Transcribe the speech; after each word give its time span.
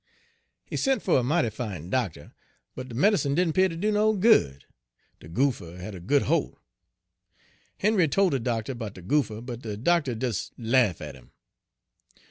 He 0.65 0.77
sent 0.77 1.03
fer 1.03 1.17
a 1.19 1.23
mighty 1.23 1.51
fine 1.51 1.91
doctor, 1.91 2.33
but 2.73 2.89
de 2.89 2.95
med'cine 2.95 3.35
didn' 3.35 3.53
'pear 3.53 3.69
ter 3.69 3.75
do 3.75 3.91
no 3.91 4.13
good; 4.15 4.65
de 5.19 5.27
goopher 5.29 5.77
had 5.77 5.93
a 5.93 5.99
good 5.99 6.23
holt. 6.23 6.57
Henry 7.77 8.07
tole 8.07 8.31
de 8.31 8.39
doctor 8.39 8.73
'bout 8.73 8.95
de 8.95 9.03
goopher, 9.03 9.41
but 9.41 9.61
de 9.61 9.77
doctor 9.77 10.15
des 10.15 10.33
laff 10.57 11.01
at 11.01 11.15
'im. 11.15 11.29